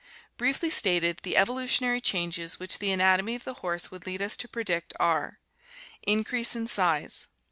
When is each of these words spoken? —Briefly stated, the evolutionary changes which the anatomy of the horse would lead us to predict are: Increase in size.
—Briefly 0.39 0.71
stated, 0.71 1.19
the 1.21 1.37
evolutionary 1.37 2.01
changes 2.01 2.59
which 2.59 2.79
the 2.79 2.89
anatomy 2.89 3.35
of 3.35 3.43
the 3.43 3.53
horse 3.61 3.91
would 3.91 4.07
lead 4.07 4.19
us 4.19 4.35
to 4.37 4.47
predict 4.47 4.93
are: 4.99 5.37
Increase 6.01 6.55
in 6.55 6.65
size. 6.65 7.27